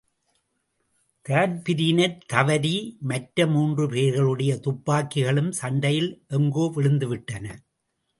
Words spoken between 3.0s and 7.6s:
மற்ற மூன்று பேர்களுடைய துப்பாக்கிகளும் சண்டையில் எங்கோவிழுந்துவிட்டன.